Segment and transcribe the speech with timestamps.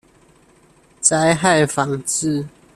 [0.99, 2.47] 災害防治